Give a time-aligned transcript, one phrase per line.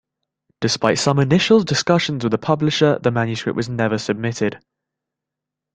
[0.61, 4.57] Despite some initial discussions with a publisher, the manuscript was never submitted.